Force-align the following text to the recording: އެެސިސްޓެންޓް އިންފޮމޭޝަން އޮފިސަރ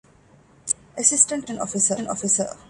އެެސިސްޓެންޓް 0.95 1.45
އިންފޮމޭޝަން 1.49 2.05
އޮފިސަރ 2.11 2.47